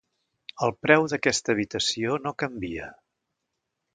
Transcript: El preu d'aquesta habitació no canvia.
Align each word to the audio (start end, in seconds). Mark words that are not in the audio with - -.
El 0.67 0.71
preu 0.85 1.05
d'aquesta 1.11 1.53
habitació 1.55 2.17
no 2.25 2.35
canvia. 2.45 2.87